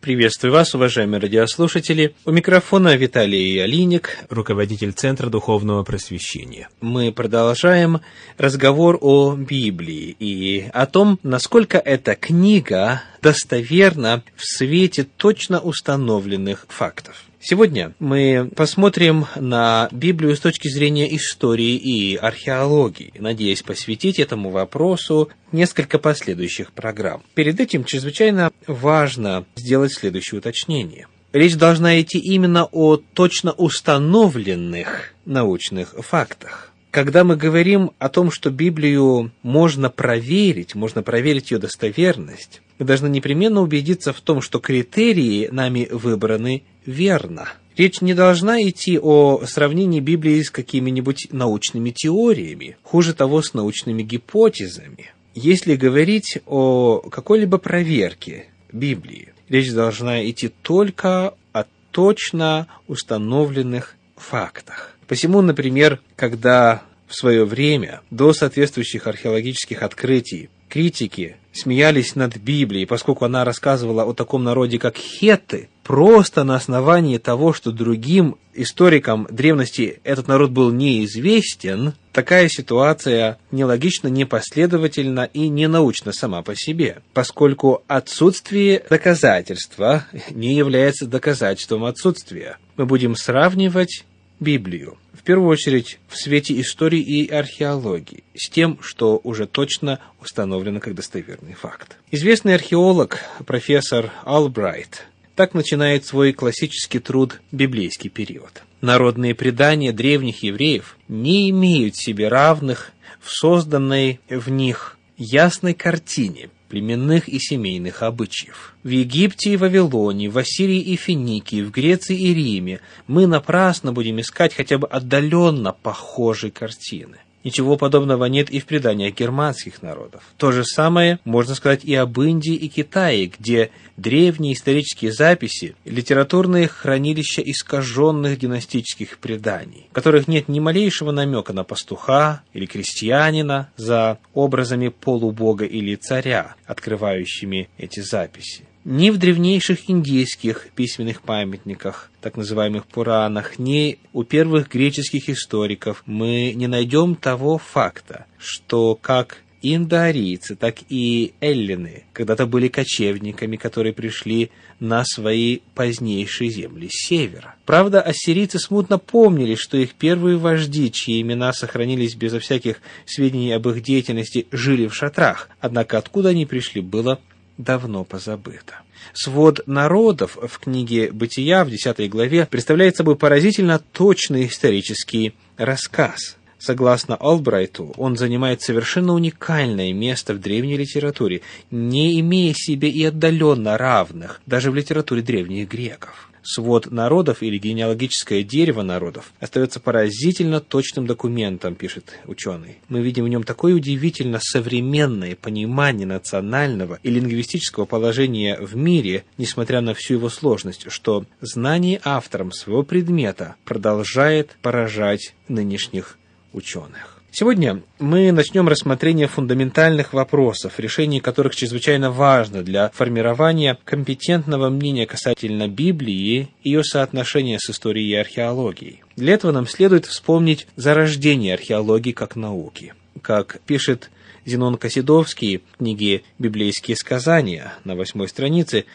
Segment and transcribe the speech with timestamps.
[0.00, 2.14] Приветствую вас, уважаемые радиослушатели.
[2.24, 6.70] У микрофона Виталий Алиник, руководитель Центра Духовного Просвещения.
[6.80, 8.00] Мы продолжаем
[8.38, 17.24] разговор о Библии и о том, насколько эта книга достоверна в свете точно установленных фактов.
[17.42, 25.30] Сегодня мы посмотрим на Библию с точки зрения истории и археологии, надеясь посвятить этому вопросу
[25.50, 27.22] несколько последующих программ.
[27.32, 31.06] Перед этим чрезвычайно важно сделать следующее уточнение.
[31.32, 36.70] Речь должна идти именно о точно установленных научных фактах.
[36.90, 43.08] Когда мы говорим о том, что Библию можно проверить, можно проверить ее достоверность, мы должны
[43.08, 47.48] непременно убедиться в том, что критерии нами выбраны верно.
[47.76, 54.02] Речь не должна идти о сравнении Библии с какими-нибудь научными теориями, хуже того, с научными
[54.02, 55.12] гипотезами.
[55.34, 64.96] Если говорить о какой-либо проверке Библии, речь должна идти только о точно установленных фактах.
[65.06, 73.24] Посему, например, когда в свое время, до соответствующих археологических открытий, критики смеялись над Библией, поскольку
[73.24, 80.00] она рассказывала о таком народе, как хетты, просто на основании того, что другим историкам древности
[80.04, 88.84] этот народ был неизвестен, такая ситуация нелогична, непоследовательна и ненаучна сама по себе, поскольку отсутствие
[88.88, 92.58] доказательства не является доказательством отсутствия.
[92.76, 94.04] Мы будем сравнивать
[94.38, 100.80] Библию, в первую очередь в свете истории и археологии, с тем, что уже точно установлено
[100.80, 101.98] как достоверный факт.
[102.10, 108.62] Известный археолог профессор Албрайт так начинает свой классический труд «Библейский период».
[108.80, 117.28] Народные предания древних евреев не имеют себе равных в созданной в них ясной картине племенных
[117.28, 118.74] и семейных обычаев.
[118.84, 124.20] В Египте и Вавилоне, в Ассирии и Финикии, в Греции и Риме мы напрасно будем
[124.20, 127.18] искать хотя бы отдаленно похожей картины.
[127.42, 130.22] Ничего подобного нет и в преданиях германских народов.
[130.36, 136.68] То же самое можно сказать и об Индии и Китае, где древние исторические записи– литературные
[136.68, 144.18] хранилища искаженных династических преданий, в которых нет ни малейшего намека на пастуха или крестьянина за
[144.34, 148.64] образами полубога или царя, открывающими эти записи.
[148.84, 156.54] Ни в древнейших индийских письменных памятниках, так называемых Пуранах, ни у первых греческих историков мы
[156.54, 164.50] не найдем того факта, что как индоарийцы, так и эллины когда-то были кочевниками, которые пришли
[164.78, 167.56] на свои позднейшие земли с севера.
[167.66, 173.68] Правда, ассирийцы смутно помнили, что их первые вожди, чьи имена сохранились безо всяких сведений об
[173.68, 177.20] их деятельности, жили в шатрах, однако откуда они пришли, было
[177.62, 178.74] давно позабыто.
[179.12, 186.36] Свод народов в книге «Бытия» в 10 главе представляет собой поразительно точный исторический рассказ.
[186.58, 191.40] Согласно Албрайту, он занимает совершенно уникальное место в древней литературе,
[191.70, 198.42] не имея себе и отдаленно равных, даже в литературе древних греков свод народов или генеалогическое
[198.42, 202.78] дерево народов остается поразительно точным документом, пишет ученый.
[202.88, 209.80] Мы видим в нем такое удивительно современное понимание национального и лингвистического положения в мире, несмотря
[209.80, 216.18] на всю его сложность, что знание автором своего предмета продолжает поражать нынешних
[216.52, 217.19] ученых.
[217.32, 225.68] Сегодня мы начнем рассмотрение фундаментальных вопросов, решение которых чрезвычайно важно для формирования компетентного мнения касательно
[225.68, 229.04] Библии и ее соотношения с историей и археологией.
[229.14, 232.94] Для этого нам следует вспомнить зарождение археологии как науки.
[233.22, 234.10] Как пишет
[234.44, 238.86] Зенон Косидовский в книге «Библейские сказания» на восьмой странице,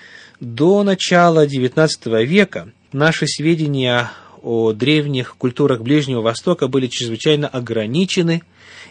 [0.41, 4.11] до начала XIX века наши сведения
[4.45, 8.43] о древних культурах Ближнего Востока были чрезвычайно ограничены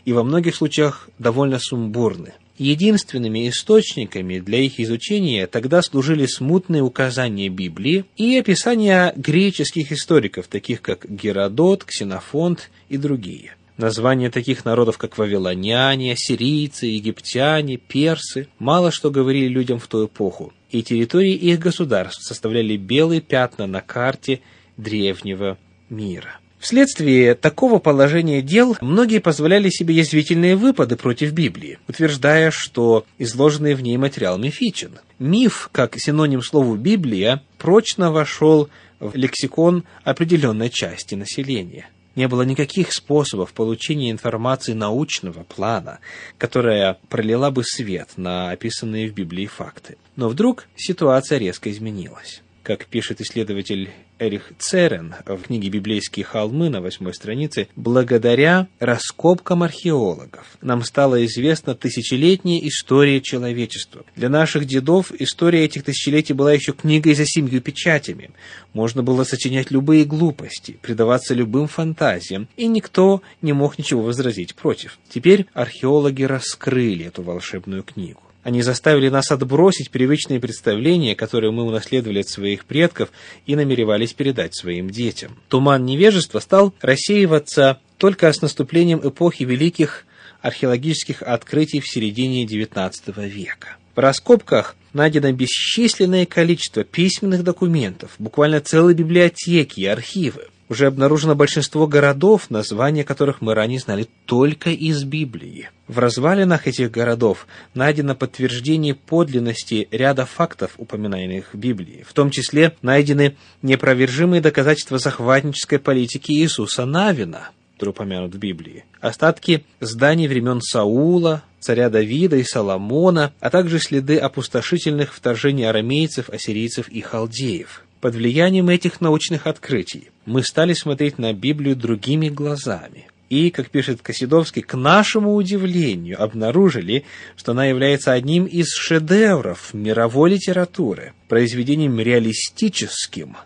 [0.04, 2.34] и во многих случаях довольно сумбурны.
[2.58, 10.82] Единственными источниками для их изучения тогда служили смутные указания Библии и описания греческих историков, таких
[10.82, 13.54] как Геродот, Ксенофонт и другие.
[13.76, 20.52] Названия таких народов, как вавилоняне, ассирийцы, египтяне, персы, мало что говорили людям в ту эпоху,
[20.70, 24.40] и территории их государств составляли белые пятна на карте
[24.76, 26.38] древнего мира.
[26.64, 33.82] Вследствие такого положения дел многие позволяли себе язвительные выпады против Библии, утверждая, что изложенный в
[33.82, 34.92] ней материал мифичен.
[35.18, 41.90] Миф, как синоним слову «Библия», прочно вошел в лексикон определенной части населения.
[42.14, 45.98] не было никаких способов получения информации научного плана,
[46.38, 49.98] которая пролила бы свет на описанные в Библии факты.
[50.16, 52.43] Но вдруг ситуация резко изменилась.
[52.64, 60.56] Как пишет исследователь Эрих Церен в книге «Библейские холмы» на восьмой странице, благодаря раскопкам археологов
[60.62, 64.06] нам стала известна тысячелетняя история человечества.
[64.16, 68.30] Для наших дедов история этих тысячелетий была еще книгой за семью печатями.
[68.72, 74.98] Можно было сочинять любые глупости, предаваться любым фантазиям, и никто не мог ничего возразить против.
[75.10, 78.23] Теперь археологи раскрыли эту волшебную книгу.
[78.44, 83.08] Они заставили нас отбросить привычные представления, которые мы унаследовали от своих предков
[83.46, 85.38] и намеревались передать своим детям.
[85.48, 90.04] Туман невежества стал рассеиваться только с наступлением эпохи великих
[90.42, 92.92] археологических открытий в середине XIX
[93.26, 93.76] века.
[93.96, 101.86] В раскопках найдено бесчисленное количество письменных документов, буквально целые библиотеки и архивы уже обнаружено большинство
[101.86, 105.70] городов, названия которых мы ранее знали только из Библии.
[105.88, 112.04] В развалинах этих городов найдено подтверждение подлинности ряда фактов, упоминаемых в Библии.
[112.08, 118.84] В том числе найдены непровержимые доказательства захватнической политики Иисуса Навина, который упомянут в Библии.
[119.00, 126.88] Остатки зданий времен Саула, царя Давида и Соломона, а также следы опустошительных вторжений арамейцев, ассирийцев
[126.88, 127.83] и халдеев.
[128.04, 133.06] Под влиянием этих научных открытий мы стали смотреть на Библию другими глазами.
[133.30, 140.32] И, как пишет Косидовский, к нашему удивлению обнаружили, что она является одним из шедевров мировой
[140.32, 143.38] литературы, произведением реалистическим,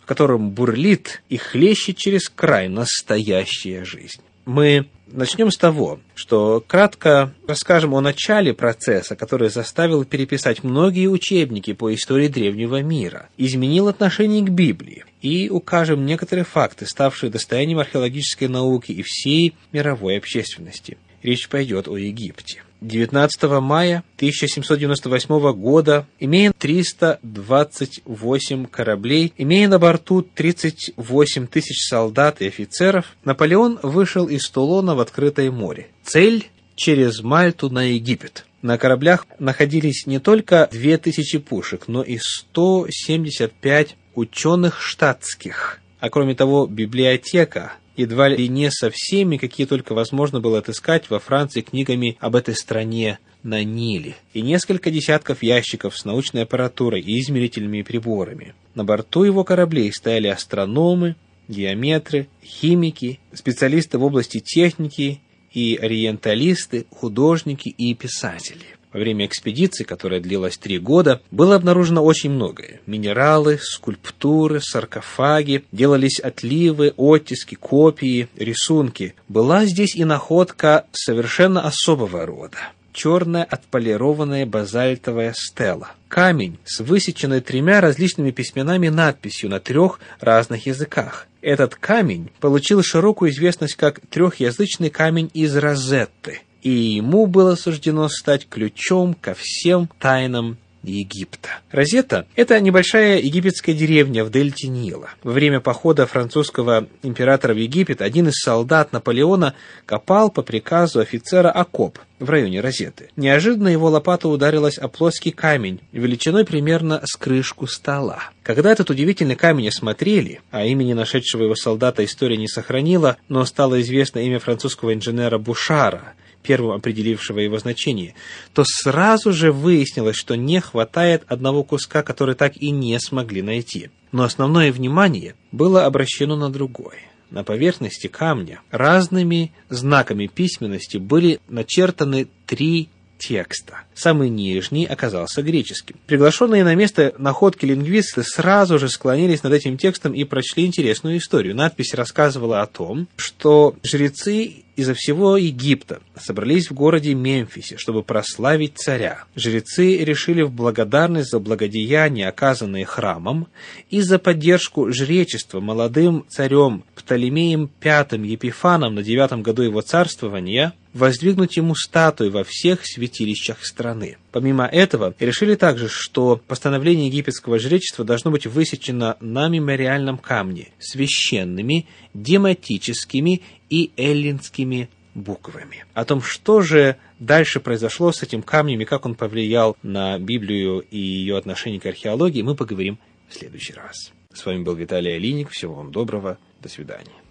[0.00, 4.22] в котором бурлит и хлещет через край настоящая жизнь.
[4.46, 11.74] Мы Начнем с того, что кратко расскажем о начале процесса, который заставил переписать многие учебники
[11.74, 18.48] по истории древнего мира, изменил отношение к Библии и укажем некоторые факты, ставшие достоянием археологической
[18.48, 20.98] науки и всей мировой общественности.
[21.22, 22.62] Речь пойдет о Египте.
[22.80, 33.16] 19 мая 1798 года, имея 328 кораблей, имея на борту 38 тысяч солдат и офицеров,
[33.24, 35.88] Наполеон вышел из Тулона в открытое море.
[36.04, 38.44] Цель– через Мальту на Египет.
[38.60, 45.80] На кораблях находились не только 2000 пушек, но и 175 ученых штатских.
[46.00, 51.18] А кроме того, библиотека– едва ли не со всеми, какие только возможно было отыскать во
[51.18, 57.20] Франции книгами об этой стране на Ниле, и несколько десятков ящиков с научной аппаратурой и
[57.20, 58.54] измерительными приборами.
[58.74, 61.16] На борту его кораблей стояли астрономы,
[61.48, 65.20] геометры, химики, специалисты в области техники
[65.52, 68.75] и ориенталисты, художники и писатели.
[68.96, 72.80] Во время экспедиции, которая длилась три года, было обнаружено очень многое.
[72.86, 79.14] Минералы, скульптуры, саркофаги, делались отливы, оттиски, копии, рисунки.
[79.28, 82.56] Была здесь и находка совершенно особого рода
[82.94, 85.90] черная отполированная базальтовая стела.
[86.08, 91.26] Камень с высеченной тремя различными письменами надписью на трех разных языках.
[91.42, 98.48] Этот камень получил широкую известность как трехязычный камень из Розетты и ему было суждено стать
[98.48, 101.48] ключом ко всем тайнам Египта.
[101.70, 105.10] Розета– это небольшая египетская деревня в дельте Нила.
[105.22, 109.54] Во время похода французского императора в Египет один из солдат Наполеона
[109.84, 113.10] копал по приказу офицера окоп в районе Розеты.
[113.16, 118.30] Неожиданно его лопата ударилась о плоский камень, величиной примерно с крышку стола.
[118.42, 123.80] Когда этот удивительный камень осмотрели, а имени нашедшего его солдата история не сохранила, но стало
[123.82, 126.14] известно имя французского инженера Бушара–
[126.46, 128.14] первым определившего его значение,
[128.54, 133.90] то сразу же выяснилось, что не хватает одного куска, который так и не смогли найти.
[134.12, 136.98] Но основное внимание было обращено на другое.
[137.30, 142.88] На поверхности камня разными знаками письменности были начертаны три
[143.18, 143.80] текста.
[143.94, 145.96] Самый нижний оказался греческим.
[146.06, 151.56] Приглашенные на место находки лингвисты сразу же склонились над этим текстом и прочли интересную историю.
[151.56, 158.76] Надпись рассказывала о том, что жрецы изо всего Египта собрались в городе Мемфисе, чтобы прославить
[158.76, 159.24] царя.
[159.34, 163.48] Жрецы решили в благодарность за благодеяния, оказанные храмом,
[163.90, 171.56] и за поддержку жречества молодым царем Птолемеем V Епифаном на девятом году его царствования воздвигнуть
[171.56, 174.16] ему статуи во всех святилищах страны.
[174.32, 181.86] Помимо этого, решили также, что постановление египетского жречества должно быть высечено на мемориальном камне священными,
[182.14, 185.84] дематическими и эллинскими буквами.
[185.94, 190.80] О том, что же дальше произошло с этим камнем и как он повлиял на Библию
[190.80, 194.12] и ее отношение к археологии, мы поговорим в следующий раз.
[194.32, 195.50] С вами был Виталий Алиник.
[195.50, 196.38] Всего вам доброго.
[196.60, 197.25] До свидания.